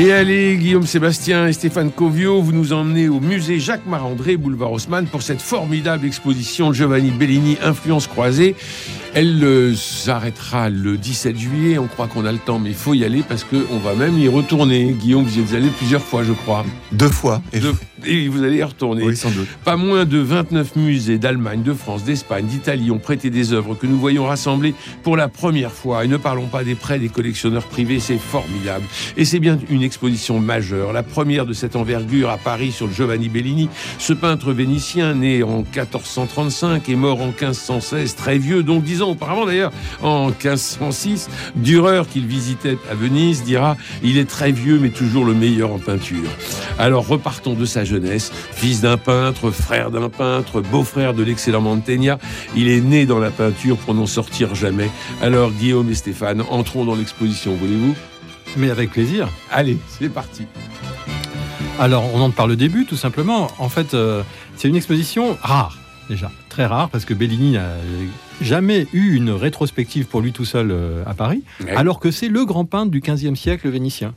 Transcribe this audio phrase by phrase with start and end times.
[0.00, 4.72] Et allez, Guillaume Sébastien et Stéphane Covio, vous nous emmenez au musée Jacques Marandré, boulevard
[4.72, 8.56] Haussmann, pour cette formidable exposition Giovanni Bellini, Influence croisée.
[9.12, 11.78] Elle euh, s'arrêtera le 17 juillet.
[11.78, 14.18] On croit qu'on a le temps, mais il faut y aller parce qu'on va même
[14.18, 14.96] y retourner.
[14.98, 16.64] Guillaume, vous y êtes allé plusieurs fois, je crois.
[16.92, 17.42] Deux fois.
[17.52, 17.60] Et,
[18.06, 19.04] et vous allez y retourner.
[19.04, 19.48] Oui, sans doute.
[19.64, 23.86] Pas moins de 29 musées d'Allemagne, de France, d'Espagne, d'Italie ont prêté des œuvres que
[23.86, 26.04] nous voyons rassemblées pour la première fois.
[26.04, 28.84] Et ne parlons pas des prêts des collectionneurs privés, c'est formidable.
[29.16, 33.28] Et c'est bien une exposition majeure, la première de cette envergure à Paris sur Giovanni
[33.28, 39.10] Bellini, ce peintre vénitien né en 1435 et mort en 1516, très vieux, donc disons
[39.10, 44.90] auparavant d'ailleurs, en 1506, Dürer, qu'il visitait à Venise, dira Il est très vieux, mais
[44.90, 46.28] toujours le meilleur en peinture.
[46.78, 52.18] Alors repartons de sa jeunesse, fils d'un peintre, frère d'un peintre, beau-frère de l'excellent Mantegna.
[52.56, 54.90] Il est né dans la peinture pour n'en sortir jamais.
[55.20, 57.94] Alors Guillaume et Stéphane, entrons dans l'exposition, voulez-vous?
[58.56, 59.28] Mais avec plaisir.
[59.50, 60.46] Allez, c'est parti.
[61.78, 63.50] Alors, on entre par le début, tout simplement.
[63.58, 64.22] En fait, euh,
[64.56, 65.78] c'est une exposition rare,
[66.10, 66.30] déjà.
[66.50, 67.76] Très rare, parce que Bellini n'a
[68.42, 71.70] jamais eu une rétrospective pour lui tout seul euh, à Paris, Ouais.
[71.76, 74.14] alors que c'est le grand peintre du 15e siècle vénitien.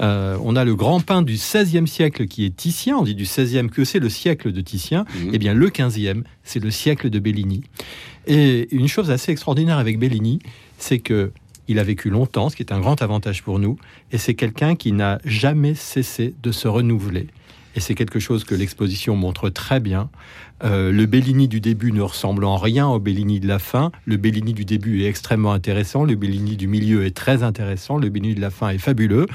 [0.00, 3.24] Euh, on a le grand peintre du 16e siècle qui est Titien, on dit du
[3.26, 5.30] 16e que c'est le siècle de Titien, Mhm.
[5.34, 7.62] eh bien le 15e, c'est le siècle de Bellini.
[8.26, 10.38] Et une chose assez extraordinaire avec Bellini,
[10.78, 11.32] c'est que
[11.68, 13.78] il a vécu longtemps, ce qui est un grand avantage pour nous,
[14.10, 17.26] et c'est quelqu'un qui n'a jamais cessé de se renouveler.
[17.76, 20.08] Et c'est quelque chose que l'exposition montre très bien.
[20.62, 23.90] Euh, le Bellini du début ne ressemble en rien au Bellini de la fin.
[24.06, 26.04] Le Bellini du début est extrêmement intéressant.
[26.04, 27.98] Le Bellini du milieu est très intéressant.
[27.98, 29.26] Le Bellini de la fin est fabuleux.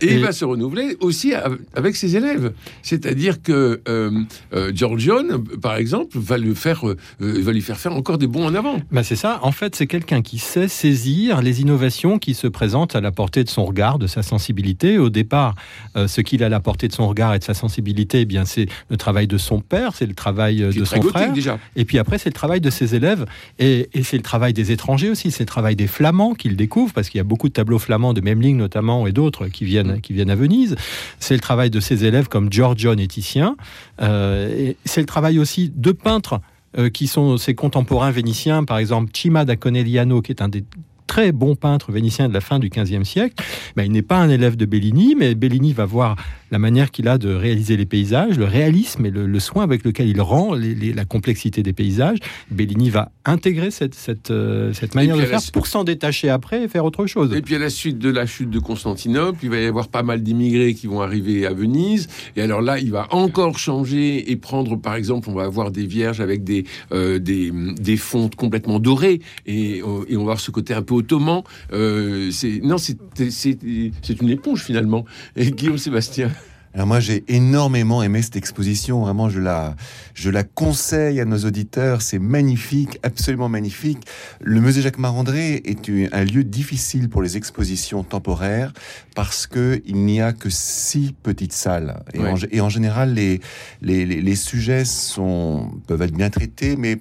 [0.00, 2.52] Et, il va se renouveler aussi av- avec ses élèves.
[2.82, 4.22] C'est-à-dire que euh,
[4.54, 8.46] euh, Giorgione, par exemple, va, le faire, euh, va lui faire faire encore des bons
[8.46, 8.76] en avant.
[8.92, 9.40] Bah c'est ça.
[9.42, 13.44] En fait, c'est quelqu'un qui sait saisir les innovations qui se présentent à la portée
[13.44, 14.98] de son regard, de sa sensibilité.
[14.98, 15.54] Au départ,
[15.96, 18.24] euh, ce qu'il a à la portée de son regard et de sa sensibilité, eh
[18.24, 21.32] bien, c'est le travail de son père, c'est le travail de son frère.
[21.32, 21.58] déjà.
[21.76, 23.24] Et puis après, c'est le travail de ses élèves
[23.58, 25.30] et, et c'est le travail des étrangers aussi.
[25.30, 28.12] C'est le travail des Flamands qu'il découvre parce qu'il y a beaucoup de tableaux flamands
[28.12, 30.76] de Memling notamment et d'autres qui viennent, qui viennent à Venise.
[31.18, 33.56] C'est le travail de ses élèves comme Giorgione et Titien.
[34.00, 36.40] Euh, et c'est le travail aussi de peintres
[36.76, 40.64] euh, qui sont ses contemporains vénitiens, par exemple Cima da Conegliano, qui est un des
[41.06, 43.42] très bons peintres vénitiens de la fin du XVe siècle.
[43.74, 46.16] Ben, il n'est pas un élève de Bellini, mais Bellini va voir
[46.50, 49.84] la manière qu'il a de réaliser les paysages, le réalisme et le, le soin avec
[49.84, 52.18] lequel il rend les- les- la complexité des paysages.
[52.50, 56.68] Bellini va intégrer cette, cette, euh, cette manière de faire pour s'en détacher après et
[56.68, 57.32] faire autre chose.
[57.34, 60.02] Et puis à la suite de la chute de Constantinople, il va y avoir pas
[60.02, 62.08] mal d'immigrés qui vont arriver à Venise.
[62.36, 65.86] Et alors là, il va encore changer et prendre, par exemple, on va avoir des
[65.86, 69.20] vierges avec des, euh, des, des fontes complètement dorées.
[69.46, 71.42] Et, euh, et on va avoir ce côté un peu ottoman.
[71.72, 72.96] Euh, c'est, non, c'est,
[73.30, 73.58] c'est,
[74.02, 75.04] c'est une éponge finalement.
[75.36, 76.30] Et Guillaume Sébastien.
[76.78, 79.00] Alors moi, j'ai énormément aimé cette exposition.
[79.00, 79.74] Vraiment, je la,
[80.14, 82.02] je la conseille à nos auditeurs.
[82.02, 84.06] C'est magnifique, absolument magnifique.
[84.40, 88.72] Le musée Jacques Marandré est un lieu difficile pour les expositions temporaires
[89.16, 92.00] parce que il n'y a que six petites salles.
[92.14, 93.40] Et, en, et en général, les,
[93.82, 97.00] les, les, les sujets sont, peuvent être bien traités, mais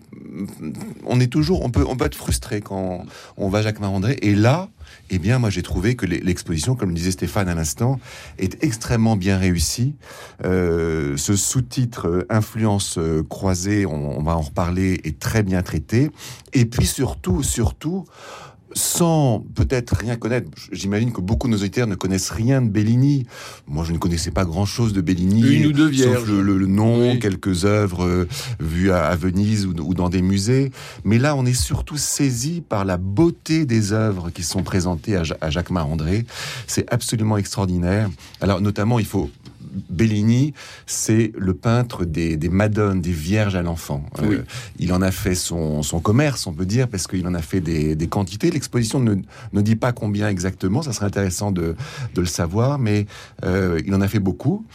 [1.06, 3.06] on est toujours, on peut, on peut être frustré quand
[3.38, 4.18] on va à Jacques Marandré.
[4.24, 4.70] Et là,
[5.10, 8.00] eh bien, moi, j'ai trouvé que l'e- l'exposition, comme le disait Stéphane à l'instant,
[8.38, 9.96] est extrêmement bien réussie.
[10.46, 16.12] Euh, ce sous-titre euh, influence euh, croisée, on va en reparler, est très bien traité.
[16.54, 18.06] Et puis surtout, surtout,
[18.74, 23.26] sans peut-être rien connaître, j'imagine que beaucoup de nos auditeurs ne connaissent rien de Bellini.
[23.68, 25.42] Moi, je ne connaissais pas grand-chose de Bellini.
[25.42, 27.20] Une ou deux sauf le, le- le nom, Oui.
[27.20, 28.28] quelques œuvres euh,
[28.60, 30.72] vues à, à Venise ou, ou dans des musées.
[31.06, 35.24] Mais là, on est surtout saisi par la beauté des œuvres qui sont présentées à,
[35.42, 36.26] à Jacques Marandré.
[36.68, 38.10] C'est absolument extraordinaire.
[38.42, 39.30] Alors, notamment, il faut
[39.90, 40.54] Bellini,
[40.86, 44.04] c'est le peintre des, des madones, des vierges à l'enfant.
[44.22, 44.44] Euh,
[44.80, 47.62] il en a fait son, son commerce, on peut dire, parce qu'il en a fait
[47.62, 48.52] des, des quantités.
[48.52, 49.16] L'exposition ne,
[49.54, 51.76] ne dit pas combien exactement, ça serait intéressant de,
[52.16, 53.08] de le savoir, mais
[53.44, 54.66] euh, il en a fait beaucoup.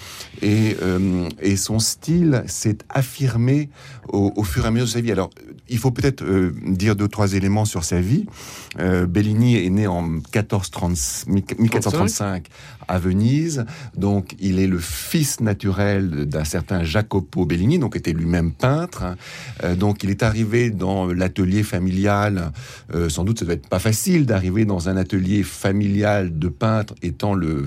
[0.41, 3.71] Et, euh, et son style s'est affirmé
[4.09, 5.13] au, au fur et à mesure de sa vie.
[5.13, 5.31] Alors,
[5.69, 6.25] il faut peut-être
[6.67, 8.27] dire deux, trois éléments sur sa vie.
[8.79, 10.93] Bellini est né en 1430
[11.29, 12.49] 1435
[12.89, 13.65] à Venise,
[13.97, 19.03] donc il est le fils naturel d'un certain Jacopo Bellini, donc était lui-même peintre.
[19.03, 19.17] Hein.
[19.65, 22.53] Euh, donc il est arrivé dans l'atelier familial.
[22.95, 26.95] Euh, sans doute, ça doit être pas facile d'arriver dans un atelier familial de peintre
[27.03, 27.67] étant le,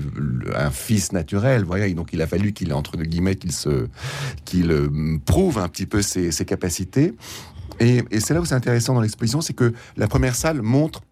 [0.54, 1.64] un fils naturel.
[1.64, 3.88] Voyez, donc il a fallu qu'il entre guillemets qu'il se
[4.44, 4.72] qu'il
[5.24, 7.14] prouve un petit peu ses, ses capacités.
[7.80, 11.02] Et, et c'est là où c'est intéressant dans l'exposition, c'est que la première salle montre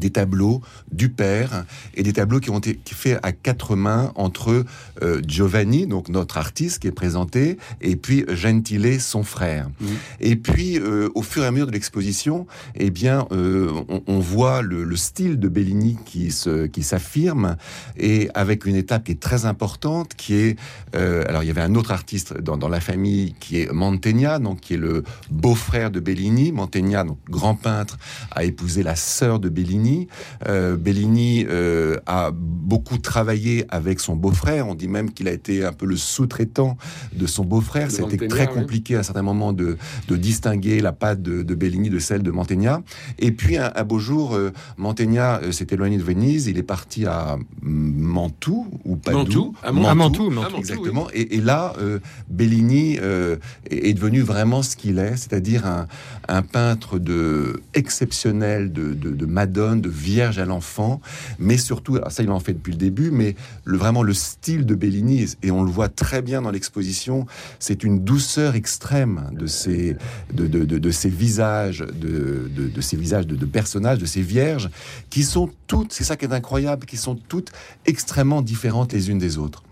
[0.00, 0.60] des tableaux
[0.90, 1.64] du père
[1.94, 4.64] et des tableaux qui ont été faits à quatre mains entre
[5.02, 9.68] euh, Giovanni, donc notre artiste qui est présenté, et puis Gentile, son frère.
[9.80, 9.86] Mmh.
[10.20, 14.18] Et puis, euh, au fur et à mesure de l'exposition, eh bien, euh, on, on,
[14.18, 17.56] voit le, le, style de Bellini qui se, qui s'affirme
[17.96, 20.56] et avec une étape qui est très importante, qui est,
[20.94, 24.60] alors il y avait un autre artiste dans, dans, la famille qui est Mantegna, donc
[24.60, 26.52] qui est le beau-frère de Bellini.
[26.52, 27.98] Mantegna, donc grand peintre,
[28.30, 30.08] a épousé la sœur de Bellini Bellini.
[30.48, 34.68] Euh, Bellini euh, a beaucoup travaillé avec son beau-frère.
[34.68, 36.76] On dit même qu'il a été un peu le sous-traitant
[37.14, 37.90] de son beau-frère.
[37.90, 39.76] C'était très compliqué à un certain moment de,
[40.08, 42.82] de distinguer la patte de, de, Bellini de celle de Mantegna.
[43.18, 46.46] Et puis un, un beau jour, euh, Mantegna euh, s'est éloigné de Venise.
[46.46, 49.18] Il est parti à Mantoue ou Padoue.
[49.18, 51.06] Mantoue, à Mantoue, Mantoue, exactement.
[51.06, 51.20] Oui.
[51.20, 51.98] Et, et, là, euh,
[52.28, 53.38] Bellini est,
[53.70, 55.86] est, devenu vraiment ce qu'il est, c'est-à-dire un,
[56.28, 61.00] un, peintre de exceptionnel de, de, de Madone de Vierge à l'enfant,
[61.38, 64.74] mais surtout, ça il en fait depuis le début, mais le, vraiment le style de
[64.74, 67.26] Bellini, et on le voit très bien dans l'exposition,
[67.58, 69.96] c'est une douceur extrême de ces,
[70.32, 74.70] de, de, de, ces visages, de, de ces visages de, personnages, de ces vierges,
[75.10, 77.52] qui sont toutes, c'est ça qui est incroyable, qui sont toutes
[77.86, 79.62] extrêmement différentes les unes des autres.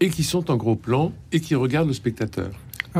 [0.00, 2.50] Et qui sont en gros plan et qui regardent le spectateur.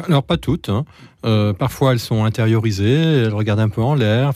[0.06, 0.69] Alors pas toutes.
[0.69, 0.85] Hein.
[1.25, 4.33] Euh, parfois elles sont intériorisées, elles regardent un peu en l'air,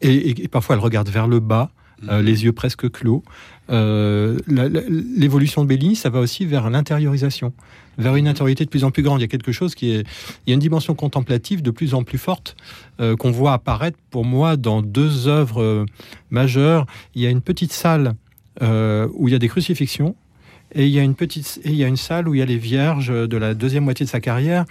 [0.00, 1.70] et, et, et, parfois elles regardent vers le bas,
[2.08, 2.24] euh, mhm.
[2.24, 3.22] les yeux presque clos.
[3.70, 7.52] Euh, L'évolution de Bellini, ça va aussi vers l'intériorisation,
[7.98, 9.20] vers une intériorité de plus en plus grande.
[9.20, 10.06] Il y a quelque chose qui est,
[10.46, 12.56] il y a une dimension contemplative de plus en plus forte
[12.98, 15.86] qu'on voit apparaître pour moi dans deux œuvres
[16.30, 16.86] majeures.
[17.14, 18.14] Il y a une petite salle
[18.60, 20.14] où il y a des crucifixions
[20.74, 22.42] et il y a une petite et il y a une salle où il y
[22.42, 24.64] a les vierges de la deuxième moitié de sa carrière.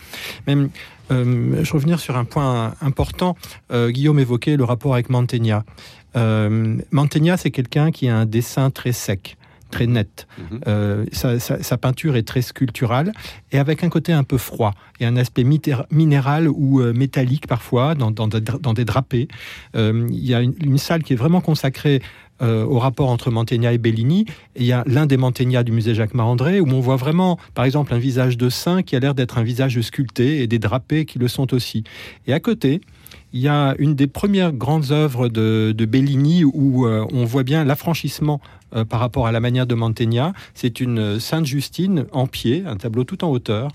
[0.47, 0.69] Même,
[1.11, 3.35] euh, je revenir sur un point important.
[3.71, 5.63] Euh, Guillaume évoquait le rapport avec Mantegna.
[6.15, 9.37] Euh, Mantegna, c'est quelqu'un qui a un dessin très sec
[9.73, 10.27] très net.
[10.37, 10.43] Mmh.
[10.67, 13.11] Euh, sa, sa, sa, peinture est très sculpturale
[13.51, 17.95] et avec un côté un peu froid et un aspect minéral ou euh, métallique parfois
[17.95, 19.27] dans, dans, dans des drapés.
[19.75, 22.01] Euh, il y a une, une, salle qui est vraiment consacrée
[22.43, 24.25] euh, au rapport entre Mantegna et Bellini.
[24.55, 27.65] Il y a l'un des Mantegna du musée Jacques Marandré où on voit vraiment, par
[27.65, 31.05] exemple, un visage de saint qui a l'air d'être un visage sculpté et des drapés
[31.05, 31.83] qui le sont aussi.
[32.27, 32.81] Et à côté,
[33.33, 37.43] il y a une des premières grandes œuvres de, de Bellini où euh, on voit
[37.43, 38.39] bien l'affranchissement
[38.75, 40.33] euh, par rapport à la manière de Mantegna.
[40.53, 43.69] C'est une Sainte Justine en pied, un tableau tout en hauteur,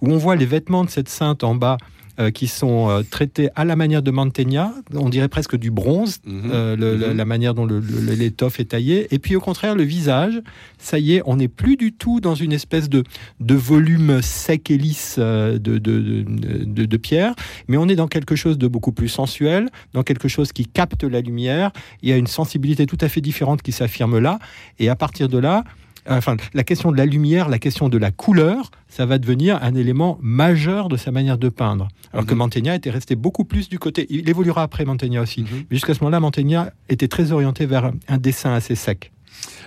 [0.00, 1.76] où on voit les vêtements de cette sainte en bas
[2.20, 6.20] euh, qui sont euh, traités à la manière de Mantegna, on dirait presque du bronze,
[6.24, 6.50] mmh.
[6.52, 7.16] euh, le, mmh.
[7.16, 9.12] la manière dont l'étoffe est taillée.
[9.12, 10.40] Et puis au contraire, le visage,
[10.78, 13.02] ça y est, on n'est plus du tout dans une espèce de,
[13.40, 17.34] de volume sec et lisse de, de, de, pierre,
[17.66, 21.02] mais on est dans quelque chose de beaucoup plus sensuel, dans quelque chose qui capte
[21.02, 21.72] la lumière.
[22.02, 24.38] Il y a une sensibilité tout à fait différente qui s'affirme là.
[24.78, 25.64] Et à partir de là,
[26.08, 29.74] enfin, la question de la lumière, la question de la couleur, ça va devenir un
[29.74, 31.88] élément majeur de sa manière de peindre.
[32.12, 32.26] Alors mmh.
[32.26, 32.38] que mhm.
[32.38, 34.06] Mantegna était resté beaucoup plus du côté.
[34.10, 35.44] Il évoluera après Mantegna aussi.
[35.50, 39.12] Mais jusqu'à ce moment-là, Mantegna était très orienté vers un dessin assez sec.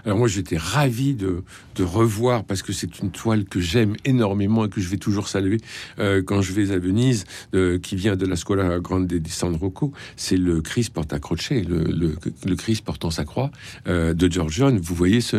[0.07, 1.43] Alors moi j'étais ravi de,
[1.79, 5.59] revoir parce que c'est une toile que j'aime énormément et que je vais toujours saluer
[5.99, 9.55] euh, quand je vais à Venise, euh, qui vient de la Scuola Grande di San
[9.55, 9.91] Rocco.
[10.15, 13.51] C'est le Christ porta croce, le, le, Christ portant sa croix
[13.87, 14.79] euh, de Giorgione.
[14.79, 15.37] Vous voyez ce,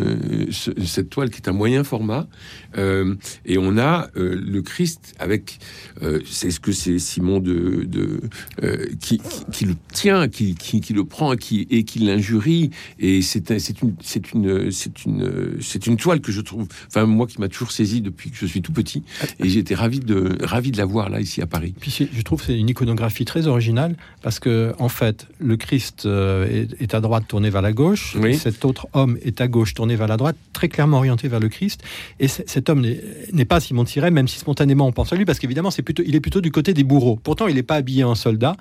[0.51, 2.27] ce, cette toile qui est un moyen format
[2.77, 5.59] euh, et on a le Christ avec,
[6.25, 8.21] c'est ce que c'est Simon de,
[9.01, 9.19] qui,
[9.65, 13.49] le tient, qui, le prend qui, et qui l'injurie et c'est
[13.81, 14.33] une c'est
[14.65, 18.01] une c'est une, c'est une toile que je trouve, enfin moi qui m'a toujours saisi
[18.01, 19.03] depuis que je suis tout petit,
[19.39, 21.73] et été ravi de, ravi de la voir là ici à Paris.
[21.79, 26.65] Puis je trouve c'est une iconographie très originale parce que en fait le Christ euh,
[26.79, 28.35] est, à droite tourné vers la gauche, oui.
[28.35, 31.49] cet autre homme est à gauche tourné vers la droite, très clairement orienté vers le
[31.49, 31.83] Christ,
[32.19, 32.85] et cet homme
[33.33, 36.03] n'est pas Simon Thierry, même si spontanément on pense à lui, parce qu'évidemment c'est plutôt,
[36.05, 37.19] il est plutôt du côté des bourreaux.
[37.21, 38.55] Pourtant il n'est pas habillé en soldat,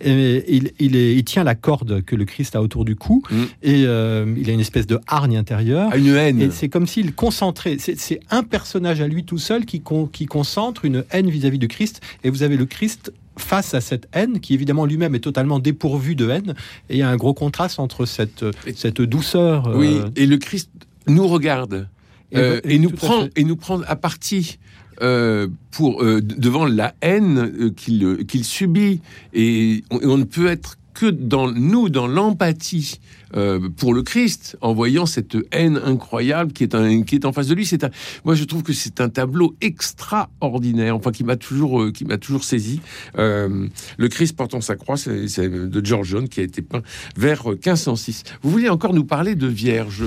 [0.00, 3.22] et il, il, est, il tient la corde que le Christ a autour du cou,
[3.30, 3.36] mm.
[3.62, 5.94] et euh, il a une espèce de hargne intérieure.
[5.96, 6.40] Une haine.
[6.40, 7.76] Et c'est comme s'il concentrait.
[7.78, 11.60] C'est un personnage à lui tout seul qui, con, qui concentre une haine vis-à-vis -vis
[11.60, 12.00] du Christ.
[12.22, 16.14] Et vous avez le Christ face à cette haine, qui évidemment lui-même est totalement dépourvu
[16.14, 16.54] de haine.
[16.88, 18.44] Et il y a un gros contraste entre cette,
[18.76, 19.72] cette douceur.
[19.74, 20.08] Oui, euh...
[20.16, 20.70] et le Christ
[21.08, 21.88] nous regarde.
[22.36, 24.58] euh, et, nous prend, et nous prend à partie
[25.02, 29.00] euh, pour, euh, devant la haine qu'il qu'il subit.
[29.32, 33.00] Et on, on, ne peut être que dans nous, dans l'empathie
[33.36, 37.32] euh, pour le Christ, en voyant cette haine incroyable qui est, un, qui est en
[37.32, 37.64] face de lui.
[37.64, 37.90] C'est un,
[38.24, 42.18] moi, je trouve que c'est un tableau extraordinaire, enfin qui m'a toujours, euh, qui m'a
[42.18, 42.80] toujours saisi.
[43.18, 43.68] Euh,
[43.98, 46.82] le Christ portant sa croix, c'est de George John qui a été peint
[47.16, 48.24] vers 1506.
[48.42, 50.02] Vous voulez encore nous parler de Vierge,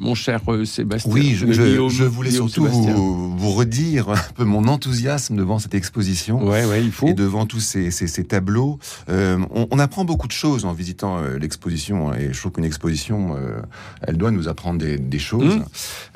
[0.00, 5.36] mon cher Sébastien Oui, je, je, voulais surtout vous, vous, redire un peu mon enthousiasme
[5.36, 6.42] devant cette exposition.
[6.42, 7.08] Ouais, ouais, il faut.
[7.08, 11.20] Et devant tous ces, ces, ces tableaux, on, on, apprend beaucoup de choses en visitant
[11.38, 13.60] l'exposition, hein, et je trouve que une exposition, euh,
[14.02, 15.56] elle doit nous apprendre des, choses.
[15.56, 15.64] Mmh.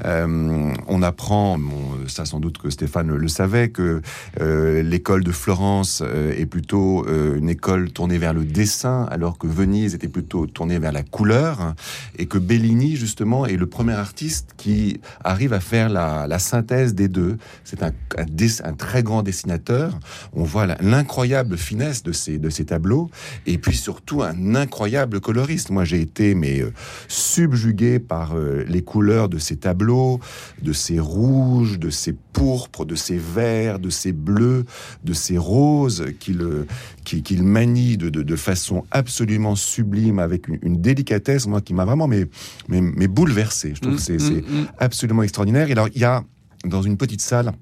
[0.04, 1.58] Euh, on apprend,
[2.06, 4.00] ça sans doute que Stéphane le savait, que
[4.40, 9.94] euh, l'école de Florence est plutôt une école tournée vers le dessin, alors que Venise
[9.94, 11.74] était plutôt tournée vers la couleur,
[12.16, 17.08] et que Bellini, justement, est le premier artiste qui arrive à faire la, synthèse des
[17.08, 17.38] deux.
[17.64, 19.98] C'est un, un, très grand dessinateur.
[20.32, 23.10] On voit l'incroyable finesse de ces, de ces tableaux,
[23.46, 25.70] et puis surtout un incroyable coloriste.
[25.70, 26.72] Moi, j'ai été mais euh,
[27.08, 30.20] subjugué par euh, les couleurs de ces tableaux,
[30.62, 34.64] de ces rouges, de ces pourpres, de ces verts, de ces bleus,
[35.04, 36.66] de ces roses qu'il euh,
[37.04, 42.26] qu'il manie de, de, façon absolument sublime, avec une, délicatesse, moi, qui m'a vraiment mais,
[42.68, 43.74] mais, bouleversé.
[43.76, 44.66] Je trouve que c'est mmh, mmh.
[44.78, 45.68] absolument extraordinaire.
[45.68, 46.24] Et alors, il y a
[46.64, 47.52] dans une petite salle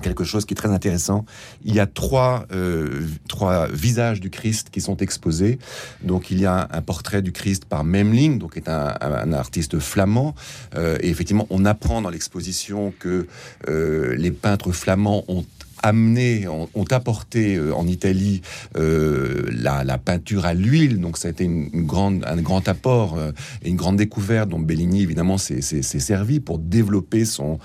[0.00, 1.24] quelque chose qui est très intéressant.
[1.64, 5.58] Il y a trois, euh, trois visages du Christ qui sont exposés.
[6.02, 9.78] Donc il y a un, portrait du Christ par Memling, donc est un, un artiste
[9.78, 10.34] flamand.
[10.74, 13.26] Euh, et effectivement, on apprend dans l'exposition que
[13.68, 15.44] euh, les peintres flamands ont
[15.82, 18.42] amené, ont, apporté euh, en Italie
[18.76, 21.00] euh, la, peinture à l'huile.
[21.00, 23.32] Donc ça a été un grand apport euh,
[23.62, 27.58] et une grande découverte dont Bellini évidemment s'est servi pour développer son,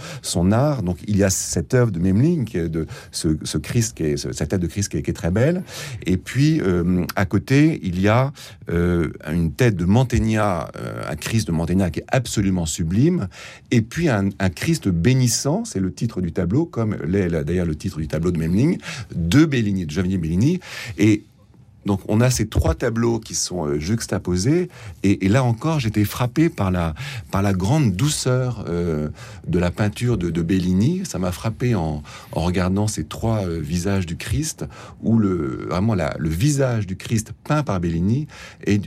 [0.52, 0.84] art.
[0.84, 4.62] Donc il y a cette œuvre de Memling, de ce, Christ, qui est, cette tête
[4.62, 5.64] de Christ qui est, très belle.
[6.06, 6.62] Et puis
[7.16, 8.32] à côté, il y a
[8.70, 10.70] une tête de Mantegna,
[11.10, 13.28] un Christ de Mantegna qui est absolument sublime.
[13.72, 17.76] Et puis un, un Christ bénissant, c'est le titre du tableau, comme l'est d'ailleurs le
[17.76, 18.78] titre du tableau de Memling,
[19.14, 20.60] de Bellini, de Giovanni Bellini,
[20.98, 21.24] et
[21.86, 24.70] donc on a ces trois tableaux qui sont euh, juxtaposés
[25.04, 26.96] et, là encore j'étais frappé par la
[27.32, 29.10] par la grande douceur euh,
[29.48, 31.02] de la peinture de, Bellini.
[31.06, 34.66] Ça m'a frappé en, regardant ces trois euh, visages du Christ
[35.02, 38.28] où le vraiment le visage du Christ peint par Bellini
[38.66, 38.78] est,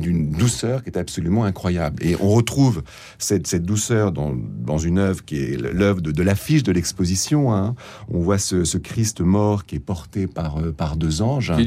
[0.00, 2.04] d'une douceur qui est absolument incroyable.
[2.04, 2.82] Et on retrouve
[3.18, 7.52] cette, douceur dans, une œuvre qui est l'œuvre de, l'affiche de l'exposition.
[7.54, 7.74] Hein.
[8.12, 11.50] On voit ce, Christ mort qui est porté par par deux anges.
[11.50, 11.64] Est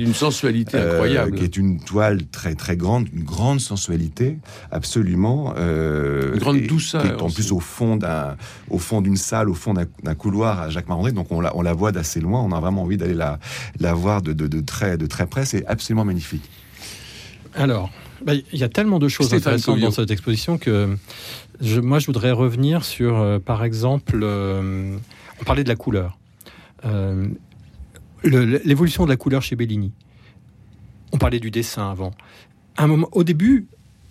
[0.74, 1.36] euh, incroyable.
[1.38, 4.38] qui est une toile très très grande, une grande sensualité,
[4.72, 5.54] absolument.
[5.58, 7.02] Euh, une grande douceur.
[7.02, 8.36] Qui est en plus au fond d'un,
[8.70, 11.12] au fond d'une salle, au fond d'un couloir à Jacques Marandré.
[11.12, 12.42] Donc on la, on la voit d'assez loin.
[12.42, 13.40] On a vraiment envie d'aller la,
[13.80, 15.46] la voir de, de, de, très, de très près.
[15.46, 16.50] C'est absolument magnifique.
[17.56, 17.92] Alors,
[18.26, 20.98] bah, il y a tellement de choses intéressantes dans cette exposition que
[21.62, 26.18] je, moi je voudrais revenir sur, euh, par exemple, on parlait de la couleur.
[28.24, 29.92] l'évolution de la couleur chez Bellini.
[31.14, 32.12] On parlait du dessin avant.
[32.78, 33.68] un moment, au début,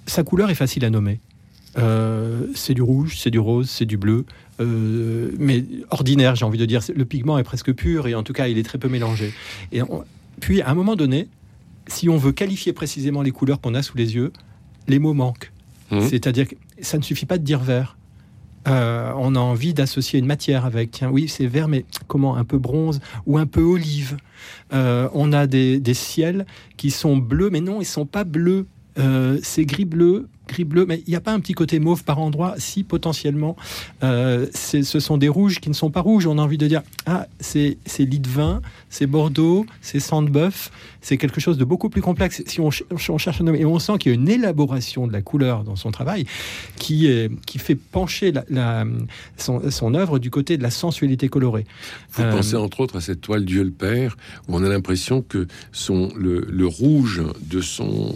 [0.07, 1.21] sa couleur est facile à nommer.
[1.79, 4.27] Euh, c'est du rouge, c'est du rose, c'est du bleu,
[4.61, 6.81] euh, mais ordinaire, j'ai envie de dire.
[6.95, 9.33] Le pigment est presque pur et en tout cas, il est très peu mélangé.
[9.73, 9.81] Et
[10.41, 11.29] puis, à un moment donné,
[11.89, 14.33] si on veut qualifier précisément les couleurs qu'on a sous les yeux,
[14.87, 15.51] les mots manquent.
[15.91, 16.01] Mmh.
[16.09, 17.97] C'est-à-dire que ça ne suffit pas de dire vert.
[18.69, 20.93] Euh, on a envie d'associer une matière avec.
[20.93, 24.17] Tiens, oui, c'est vert, mais comment Un peu bronze ou un peu olive.
[24.73, 28.67] Euh, on a des, ciels qui sont bleus, mais non, ils sont pas bleus.
[28.99, 32.55] Euh, c'est gris-bleu, gris-bleu, mais il n'y a pas un petit côté mauve par endroit
[32.59, 33.57] Si, potentiellement,
[34.03, 36.27] euh, ce sont des rouges qui ne sont pas rouges.
[36.27, 40.31] On a envie de dire, ah, c'est lit de vin, c'est Bordeaux, c'est sang de
[40.31, 40.71] bœuf.
[41.05, 42.43] C'est quelque chose de beaucoup plus complexe.
[42.47, 45.21] Si on, cherche un nom, et on sent qu'il y a une élaboration de la
[45.21, 46.27] couleur dans son travail
[46.77, 47.11] qui,
[47.45, 48.85] qui fait pencher la,
[49.37, 51.67] son, œuvre du côté de la sensualité colorée.
[52.13, 54.17] Vous pensez entre autres à cette toile Dieu le Père,
[54.49, 58.15] où on a l'impression que son, le, rouge de, son,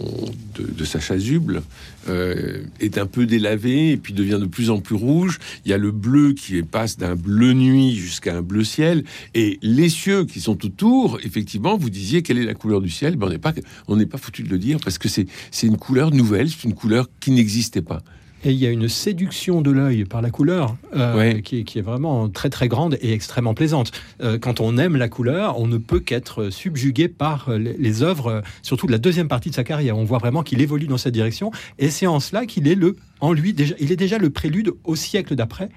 [0.55, 1.62] de, sa chasuble
[2.08, 5.38] euh, est un peu délavé et puis devient de plus en plus rouge.
[5.64, 9.04] Il y a le bleu qui passe d'un bleu nuit jusqu'à un bleu ciel.
[9.34, 13.16] Et les cieux qui sont autour, effectivement, vous disiez quelle est la couleur du ciel.
[13.16, 13.54] Ben, on n'est pas,
[13.88, 16.64] on n'est pas foutu de le dire parce que c'est, c'est une couleur nouvelle, c'est
[16.64, 18.02] une couleur qui n'existait pas.
[18.49, 21.43] Et il y a une séduction de l'œil par la couleur euh, Ouais.
[21.43, 23.91] qui, est- qui est vraiment très très grande et extrêmement plaisante.
[24.23, 28.03] Euh, quand on aime la couleur, on ne peut qu'être subjugué par euh, les, les
[28.05, 29.99] œuvres, surtout de la deuxième partie de sa carrière.
[29.99, 31.50] On voit vraiment qu'il évolue dans cette direction,
[31.81, 34.71] et c'est en cela qu'il est le, en lui, déjà, il est déjà le prélude
[34.85, 35.69] au siècle d'après,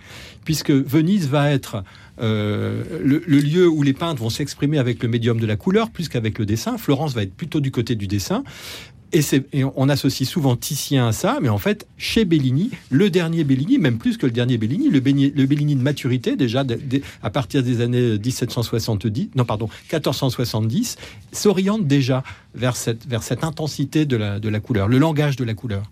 [0.46, 1.84] puisque Venise va être
[2.22, 5.90] euh, le, le lieu où les peintres vont s'exprimer avec le médium de la couleur
[5.90, 6.78] plus qu'avec le dessin.
[6.78, 8.44] Florence va être plutôt du côté du dessin.
[9.12, 13.78] Et, on associe souvent Titien à ça, mais en fait, chez Bellini, le dernier Bellini,
[13.78, 16.64] même plus que le dernier Bellini, le, Bellini- de maturité, déjà
[17.24, 20.98] à partir des années 1770, non pardon, 1470,
[21.32, 22.24] s'oriente déjà
[22.54, 23.04] vers cette,
[23.44, 25.84] intensité de la couleur, le langage de la couleur.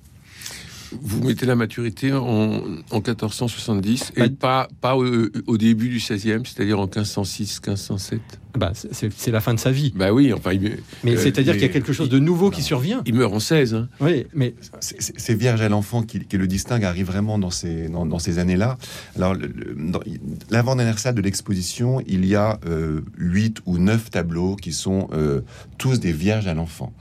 [1.01, 5.05] Vous mettez la maturité en, en 1470 et Bah- pas, pas au,
[5.47, 8.19] au début du 16e, c'est-à-dire en 1506, 1507.
[8.57, 9.93] Bah, c'est- la fin de sa vie.
[9.95, 12.49] Bah oui, enfin, il, Mais Euh, c'est-à-dire mais- qu'il y a quelque chose de nouveau
[12.49, 13.03] qui survient.
[13.05, 13.75] il meurt en 16.
[13.75, 13.87] hein.
[13.99, 18.07] Oui, mais C'est- Vierge à l'enfant qui, qui le distingue, arrive vraiment dans ces, dans,
[18.07, 18.77] dans ces années-là.
[19.15, 19.99] Alors, le- le- dans-
[20.49, 25.41] l'avant-dernière salle de l'exposition, il y a euh, huit ou neuf tableaux qui sont euh,
[25.77, 26.91] tous des Vierges à l'enfant.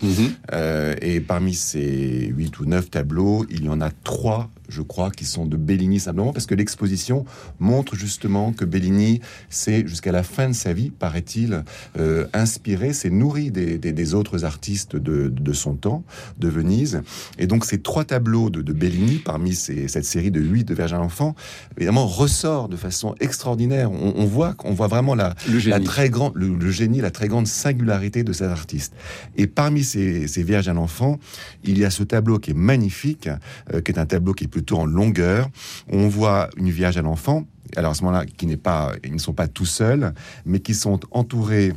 [0.52, 5.10] Euh, et parmi ces huit ou neuf tableaux, il y en a trois, je crois,
[5.10, 7.24] qui sont de Bellini simplement, parce que l'exposition
[7.58, 9.20] montre justement que Bellini,
[9.50, 11.62] c'est jusqu'à la fin de sa vie, paraît-il,
[11.98, 16.04] euh, inspiré, s'est nourri des, des- des autres artistes de, de son temps,
[16.38, 17.02] de Venise.
[17.38, 20.74] Et donc ces trois tableaux de, de Bellini, parmi ces- cette série de huit de
[20.74, 21.34] Vierge à l'enfant,
[21.76, 23.90] évidemment ressort de façon extraordinaire.
[23.90, 25.84] On, on voit, qu'on voit vraiment la, Le la génie.
[25.84, 28.92] très grande, le, le génie, la très grande singularité de cet artiste.
[29.36, 31.18] Et parmi ces, ces Vierges à l'enfant,
[31.64, 33.28] il y a ce tableau qui est magnifique,
[33.72, 35.50] euh, qui est un tableau qui est plutôt en longueur.
[35.86, 37.44] On voit une Vierge à l'enfant.
[37.76, 40.14] Alors à ce moment-là, qui n'est pas, ils ne sont pas tout seuls,
[40.46, 41.74] mais qui sont entourés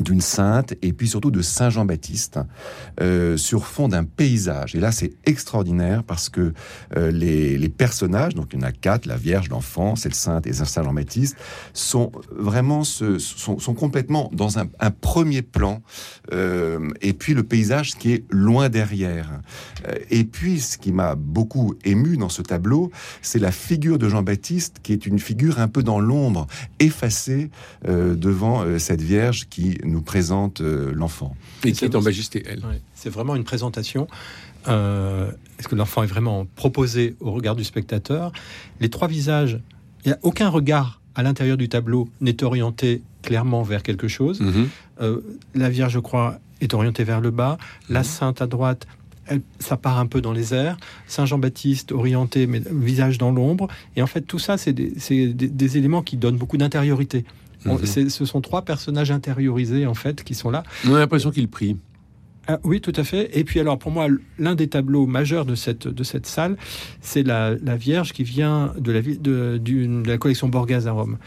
[0.00, 2.38] d'une sainte et puis surtout de Saint Jean-Baptiste
[3.00, 4.74] euh, sur fond d'un paysage.
[4.74, 6.52] Et là, c'est extraordinaire parce que
[6.96, 10.14] euh, les, les personnages, donc il y en a quatre, la Vierge, l'enfant, c'est le
[10.14, 11.36] Sainte et Saint Jean-Baptiste,
[11.72, 15.82] sont vraiment ce- sont, sont complètement dans un, un premier plan.
[16.32, 19.40] euh, et puis le paysage qui est loin derrière.
[19.86, 22.90] Euh, et puis, ce qui m'a beaucoup ému dans ce tableau,
[23.22, 26.46] c'est la figure de Jean-Baptiste qui est une figure un peu dans l'ombre,
[26.78, 27.50] effacée
[27.88, 31.34] euh, devant euh, cette Vierge qui nous présente euh, l'enfant.
[31.64, 32.60] Et qui est en majesté, elle.
[32.60, 34.06] Ouais, c'est vraiment une présentation.
[34.68, 38.32] Euh, Est-ce que l'enfant est vraiment proposé au regard du spectateur?
[38.80, 39.60] Les trois visages,
[40.04, 44.40] il n'y a aucun regard à l'intérieur du tableau n'est orienté clairement vers quelque chose.
[44.40, 44.68] Mhm.
[45.00, 45.20] Euh,
[45.54, 47.58] la Vierge, je crois, est orientée vers le bas.
[47.88, 48.86] La Sainte à droite,
[49.26, 50.76] elle- ça part un peu dans les airs.
[51.06, 53.68] Saint Jean-Baptiste orienté, mais visage dans l'ombre.
[53.96, 57.24] Et en fait, tout ça, c'est des, c'est des- des éléments qui donnent beaucoup d'intériorité.
[57.66, 58.08] On- Mhm.
[58.08, 60.62] Ce sont trois personnages intériorisés, en fait, qui sont là.
[60.88, 61.76] On a l'impression qu'il prie.
[62.50, 63.38] Ah, oui, tout à fait.
[63.38, 64.06] Et puis alors, pour moi,
[64.38, 66.56] l'un des tableaux majeurs de cette, de cette salle,
[67.02, 71.18] c'est la, la Vierge qui vient de la, de la collection Borghese à Rome.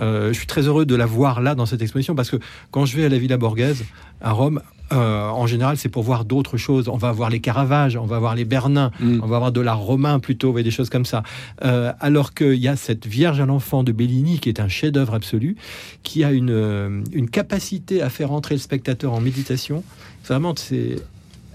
[0.00, 2.36] Euh, je suis très heureux de la voir là, dans cette exposition, parce que
[2.70, 3.84] quand je vais à la Villa Borghese,
[4.22, 6.88] à Rome, euh, en général, c'est pour voir d'autres choses.
[6.88, 9.20] On va voir les Caravages, on va voir les Bernins, Mm.
[9.22, 11.22] on va voir de l'art romain plutôt, et des choses comme ça.
[11.64, 15.14] Euh, alors qu'il y a cette Vierge à l'enfant de Bellini, qui est un chef-d'œuvre
[15.14, 15.56] absolu,
[16.02, 19.82] qui a une, euh, une capacité à faire entrer le spectateur en méditation.
[20.26, 20.96] Vraiment, c'est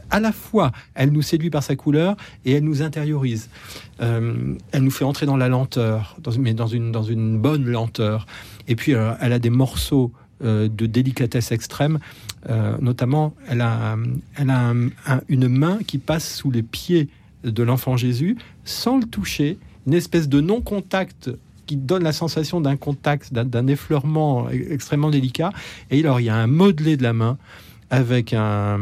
[0.10, 3.50] à la fois, elle nous séduit par sa couleur et elle nous intériorise.
[4.02, 7.65] Euh, elle nous fait entrer dans la lenteur, dans, mais dans une, dans une bonne
[7.65, 8.26] lenteur.
[8.67, 10.12] Et puis, euh, elle a des morceaux
[10.43, 12.00] euh, de délicatesse extrême.
[12.50, 13.97] Euh, notamment, elle a,
[15.28, 17.10] une main qui passe sous les pieds
[17.43, 21.32] de l'enfant Jésus sans le toucher, une espèce de non-contact
[21.65, 25.52] qui donne la sensation d'un contact, d'un- effleurement extrêmement délicat.
[25.91, 27.38] Et il y a un modelé de la main
[27.89, 28.78] avec un,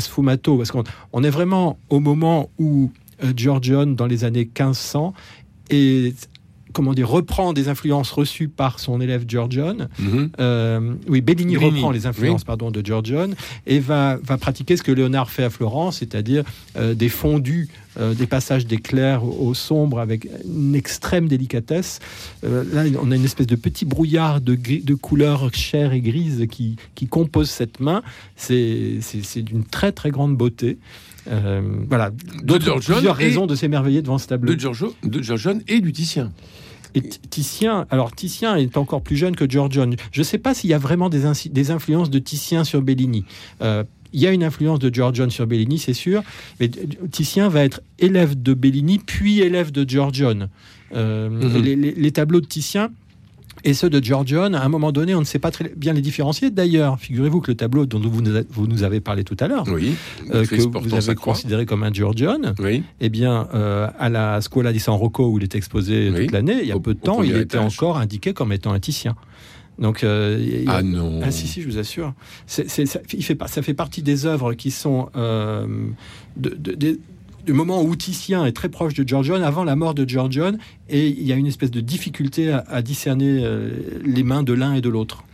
[0.00, 2.90] sfumato, parce qu'on on est vraiment au moment où
[3.24, 5.14] euh, Giorgione, dans les années 1500,
[5.70, 6.29] est,
[6.72, 9.88] comment dire, reprend des influences reçues par son élève Giorgione.
[10.38, 12.46] Euh, oui, Bellini, Bellini, reprend les influences oui.
[12.46, 13.34] pardon, de Giorgione
[13.66, 16.44] et va, va pratiquer ce que Léonard fait à Florence, c'est-à-dire
[16.76, 22.00] euh, des fondus, euh, des passages d'éclairs au, au sombre avec une extrême délicatesse.
[22.42, 26.76] Là, on a une espèce de petit brouillard de, de couleurs chères et grises qui,
[26.94, 28.02] qui compose cette main.
[28.36, 29.00] C'est
[29.36, 30.78] d'une très très grande beauté.
[31.30, 32.10] Euh, voilà,
[32.42, 34.52] d'autres plusieurs raisons de s'émerveiller devant ce tableau.
[34.54, 36.32] De Giorgio, de Giorgione et du Titien.
[36.94, 39.94] Et Titien, alors Titien est encore plus jeune que Giorgione.
[40.10, 43.24] Je ne sais pas s'il y a vraiment des, des influences de Titien sur Bellini.
[43.62, 46.24] Euh, il y a une influence de Giorgione sur Bellini, c'est sûr,
[46.58, 46.68] mais
[47.12, 50.48] Titien va être élève de Bellini, puis élève de Giorgione.
[50.96, 51.62] Euh, Mhm.
[51.62, 52.90] les, les- les tableaux de Titien
[53.64, 56.00] et ceux de Giorgione, à un moment donné, on ne sait pas très bien les
[56.00, 56.50] différencier.
[56.50, 59.48] D'ailleurs, figurez-vous que le tableau dont vous nous, a- vous nous avez parlé tout à
[59.48, 59.94] l'heure, Oui.
[60.32, 62.82] euh, que vous avez considéré comme un Giorgione, Oui.
[63.00, 66.20] eh bien, euh, à la Scuola di San Rocco, où il est exposé Oui.
[66.26, 67.74] toute l'année, il y a Au- peu de temps, il était étage.
[67.78, 69.14] encore indiqué comme étant un Titien.
[69.78, 71.20] Donc, euh, a- Ah non.
[71.24, 72.12] ah si, si, je vous assure.
[72.46, 72.62] Ça,
[73.14, 75.66] il fait, pas- ça fait partie des œuvres qui sont euh,
[76.36, 76.98] de-
[77.44, 81.08] du moment où Titien est très proche de Giorgione, avant la mort de Giorgione, et
[81.08, 83.70] il y a une espèce de difficulté à, à discerner euh,
[84.04, 85.24] les mains de l'un et de l'autre.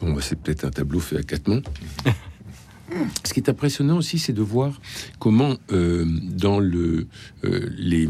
[0.00, 1.62] Bon, bah, c'est peut-être un tableau fait à quatre mains.
[3.24, 4.80] Ce qui est impressionnant aussi, c'est de voir
[5.18, 7.06] comment, euh, dans le,
[7.44, 8.08] euh, les,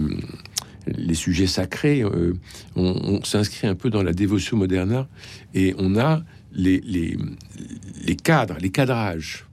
[0.86, 2.34] les sujets sacrés, euh,
[2.76, 5.06] on, on s'inscrit un peu dans la dévotion moderna
[5.54, 7.18] et on a les, les,
[8.04, 9.44] les cadres, les cadrages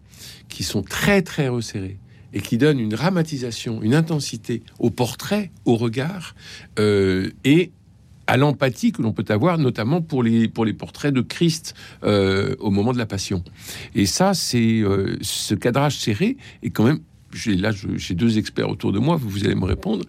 [0.47, 1.97] qui sont très très resserrés
[2.33, 6.35] et qui donnent une dramatisation, une intensité au portrait, au regard
[6.79, 7.71] euh, et
[8.27, 12.55] à l'empathie que l'on peut avoir, notamment pour les, pour les portraits de Christ euh,
[12.59, 13.41] au moment de la Passion.
[13.95, 16.99] Et ça, c'est euh, ce cadrage serré est quand même.
[17.45, 19.15] Là, j'ai deux experts autour de moi.
[19.15, 20.05] Vous, vous allez me répondre.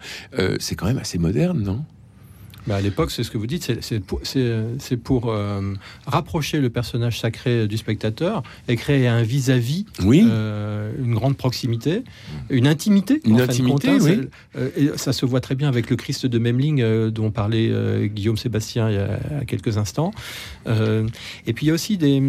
[0.59, 1.83] c'est quand même assez moderne, non?
[2.69, 5.73] Bah, à l'époque, c'est ce que vous dites, c'est- pour, euh,
[6.05, 10.23] rapprocher le personnage sacré du spectateur et créer un vis-à-vis, Oui.
[10.29, 12.03] euh, une grande proximité,
[12.51, 13.21] une intimité.
[13.25, 14.27] Une intimité, compte, hein, oui.
[14.55, 17.71] euh, et ça se voit très bien avec le Christ de Memling dont parlait
[18.13, 20.11] Guillaume Sébastien il y a, quelques instants.
[20.67, 22.21] Et puis il y a aussi des,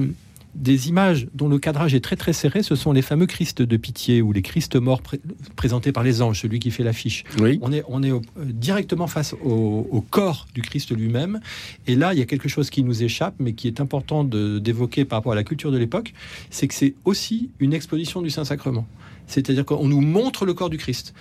[0.54, 2.62] des images dont le cadrage est très très serré.
[2.62, 5.20] Ce sont les fameux Christ de pitié ou les Christ morts pré-
[5.56, 7.24] présentés par les anges, celui qui fait l'affiche.
[7.40, 7.58] Oui.
[7.62, 11.40] On est, on est au- euh, directement face au, au corps du Christ lui-même.
[11.86, 15.04] Et là, il y a quelque chose qui nous échappe, mais qui est important d'évoquer
[15.04, 16.12] par rapport à la culture de l'époque,
[16.50, 18.86] c'est que c'est aussi une exposition du Saint-Sacrement.
[19.26, 21.14] C'est-à-dire qu'on nous montre le corps du Christ.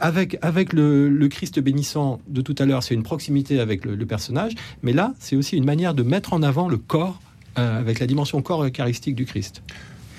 [0.00, 3.94] Avec, avec le, le Christ bénissant de tout à l'heure, c'est une proximité avec le,
[3.94, 7.20] le personnage, mais là, c'est aussi une manière de mettre en avant le corps,
[7.56, 9.62] avec la dimension corps eucharistique du Christ.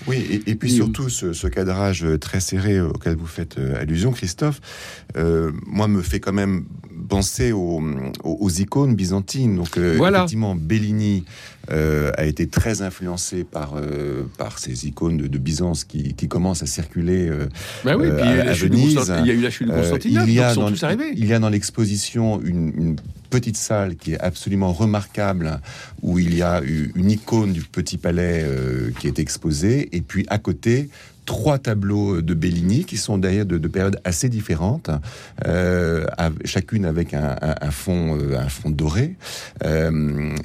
[0.07, 4.11] Oui, et, et puis surtout ce, ce cadrage très serré auquel vous faites euh, allusion,
[4.11, 4.61] Christophe,
[5.17, 6.65] euh, moi me fait quand même
[7.09, 7.81] penser aux,
[8.49, 9.55] icônes byzantines.
[9.55, 10.19] Donc euh, Voilà.
[10.19, 11.25] effectivement, Bellini
[11.71, 16.27] euh, a été très influencé par euh, par ces icônes de, de Byzance qui, qui
[16.27, 17.27] commencent à circuler.
[17.27, 17.47] euh,
[17.83, 18.05] Bah oui.
[18.05, 19.73] Euh, puis il y a à- à Venise, il y a eu la chute de
[19.73, 20.29] Euh, Constantinople.
[20.29, 21.11] il y donc a ils sont dans, tous arrivés.
[21.15, 22.95] il y a dans l'exposition une, une
[23.35, 25.59] petite salle qui est absolument remarquable
[26.01, 30.25] où il y a une icône du petit palais euh, qui est exposée et puis
[30.29, 30.87] à côté
[31.25, 34.89] trois tableaux de Bellini qui sont d'ailleurs de, de périodes assez différentes,
[35.47, 36.05] euh,
[36.45, 39.15] chacune avec un, fond, euh, un fond doré.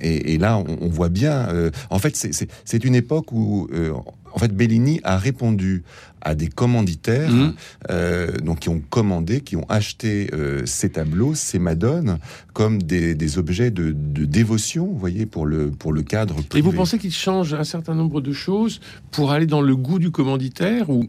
[0.00, 1.48] Et, là, on, voit bien.
[1.90, 3.68] en fait, c'est- une époque où,
[4.33, 5.83] en fait, Bellini a répondu
[6.23, 7.55] à des commanditaires, Mhm.
[7.90, 12.19] euh, donc qui ont commandé, qui ont acheté euh, ces tableaux, ces madones,
[12.53, 16.37] comme des, des objets de, de dévotion, vous voyez, pour le pour le cadre.
[16.55, 19.99] Et vous pensez qu'il change un certain nombre de choses pour aller dans le goût
[19.99, 21.07] du commanditaire ou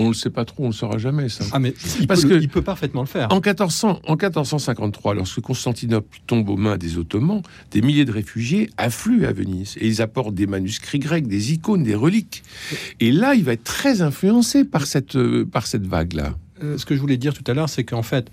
[0.00, 1.44] on ne le sait pas trop, on ne le saura jamais ça.
[1.52, 3.28] Ah, mais il, Parce peut, le- que- il peut parfaitement le faire.
[3.30, 8.70] En 1400, en 1453, lorsque Constantinople tombe aux mains des Ottomans, des milliers de réfugiés
[8.76, 12.42] affluent à Venise et ils apportent des manuscrits grecs, des icônes, des reliques.
[13.00, 16.34] Et là, il va être très influencé par cette, euh, par cette vague-là.
[16.62, 18.30] Euh, ce que je voulais dire tout à l'heure, c'est qu'en fait,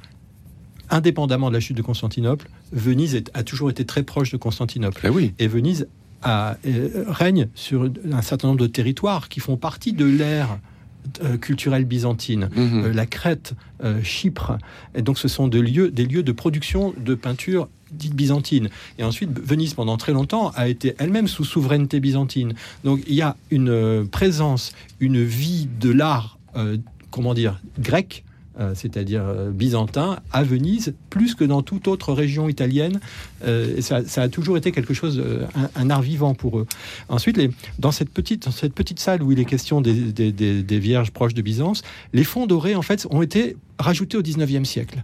[0.90, 5.00] indépendamment de la chute de Constantinople, Venise est- a toujours été très proche de Constantinople.
[5.04, 5.34] Ben oui.
[5.40, 5.88] Et Venise
[6.24, 10.60] a, euh, règne sur un certain nombre de territoires qui font partie de l'ère
[11.41, 12.50] culturelle byzantine.
[12.56, 12.84] Mhm.
[12.86, 14.58] Euh, la Crète, euh, Chypre.
[14.96, 18.70] Et donc, ce sont des lieux, des lieux de production de peinture dite byzantine.
[19.00, 22.54] Et ensuite, Venise, pendant très longtemps, a été elle-même sous souveraineté byzantine.
[22.84, 26.78] Donc, il y a une euh, présence, une vie de l'art, euh,
[27.12, 28.24] comment dire, grec.
[28.60, 33.00] Euh, c'est-à-dire euh, byzantin, à Venise, plus que dans toute autre région italienne.
[33.46, 35.22] Euh, ça, a toujours été quelque chose,
[35.76, 36.65] un, art vivant pour eux.
[37.10, 37.39] Ensuite,
[37.78, 41.41] dans, cette petite, dans cette petite salle où il est question des vierges proches de
[41.41, 45.04] Byzance, les fonds dorés, en fait, ont été rajoutés au 19e siècle.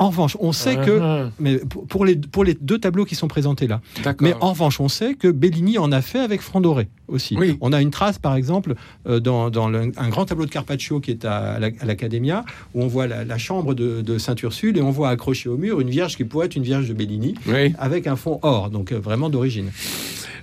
[0.00, 3.28] En revanche, on sait que, Ah, mais pour les, pour les deux tableaux qui sont
[3.28, 3.80] présentés là,
[4.20, 7.36] mais en revanche, on sait que Bellini en a fait avec franc doré aussi.
[7.38, 7.58] Oui.
[7.60, 8.74] On a une trace, par exemple,
[9.06, 12.44] euh, dans, dans le- un grand tableau de Carpaccio qui est à, la- à l'Accademia,
[12.74, 15.80] où on voit la, la chambre de, de Saint-Ursule et on voit accroché au mur
[15.80, 17.74] une vierge qui pourrait être une vierge de Bellini, Oui.
[17.78, 19.70] avec un fond or, donc euh, vraiment d'origine.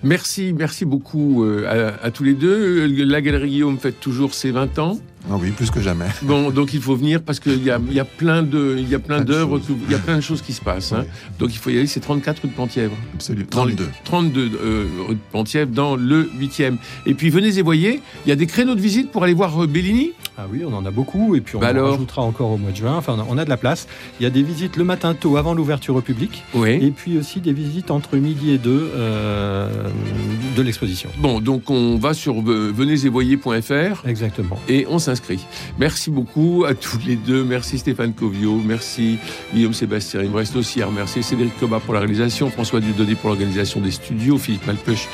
[0.03, 1.65] Merci, merci beaucoup euh,
[2.01, 2.85] à, à tous les deux.
[3.05, 4.99] La Galerie Guillaume fête toujours ses 20 ans.
[5.29, 6.05] Ah oui, plus que jamais.
[6.23, 8.87] Bon, donc il faut venir parce qu'il y a, il y a plein de, il
[8.89, 10.93] y a plein d'œuvres, il y a plein de choses qui se passent.
[10.93, 11.05] Hein.
[11.39, 11.87] Donc il faut y aller.
[11.87, 12.95] C'est 34 rue de Penthièvre.
[13.13, 13.47] Absolument.
[13.51, 13.89] Dans le- 32.
[14.05, 16.77] 32 euh, rue de Penthièvre, dans le 8e.
[17.05, 19.61] Et puis venez et voyez, il y a des créneaux de visite pour aller voir
[19.63, 20.11] euh, Bellini.
[20.37, 22.57] Ah oui, on en a beaucoup et puis on Bah en alors rajoutera encore au
[22.57, 22.95] mois de juin.
[22.95, 23.87] Enfin, on a- de la place.
[24.19, 26.71] Il y a des visites le matin tôt avant l'ouverture au public Oui.
[26.81, 29.69] et puis aussi des visites entre midi et deux euh,
[30.55, 31.09] de l'exposition.
[31.17, 34.59] Bon, donc on va sur venez-et-voyez.fr Exactement.
[34.69, 35.16] et on s'inscrit.
[35.77, 37.43] Merci beaucoup à tous les deux.
[37.43, 39.17] Merci Stéphane Covio, merci
[39.53, 40.21] Guillaume Sébastien.
[40.23, 43.79] Il me reste aussi à remercier Cédric Cobat pour la réalisation, François Dudonné pour l'organisation
[43.81, 45.07] des studios, Philippe Malpeuch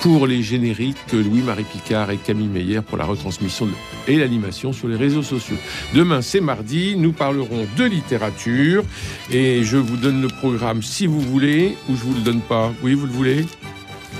[0.00, 3.68] pour les génériques, Louis-Marie Picard et Camille Meyer pour la retransmission
[4.06, 5.56] et l'animation sur les réseaux sociaux.
[5.94, 8.84] Demain, c'est mardi, nous parlerons de littérature
[9.30, 12.72] et je vous donne le programme si vous voulez ou je vous le donne pas.
[12.82, 13.46] Oui, vous le voulez?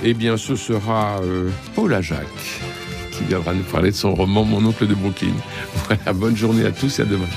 [0.03, 2.25] Eh bien, ce sera euh, Paula Jacques
[3.19, 5.33] qui viendra nous parler de son roman Mon oncle de Brooklyn.
[5.87, 7.27] Voilà, bonne journée à tous et à demain.